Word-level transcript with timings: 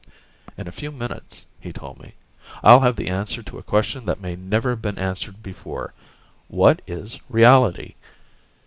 "In 0.57 0.67
a 0.67 0.71
few 0.71 0.91
minutes," 0.91 1.45
he 1.59 1.71
told 1.71 1.99
me, 1.99 2.15
"I'll 2.63 2.79
have 2.79 2.95
the 2.95 3.07
answer 3.07 3.43
to 3.43 3.59
a 3.59 3.61
question 3.61 4.03
that 4.07 4.19
may 4.19 4.35
never 4.35 4.71
have 4.71 4.81
been 4.81 4.97
answered 4.97 5.43
before: 5.43 5.93
what 6.47 6.81
is 6.87 7.19
reality? 7.29 7.93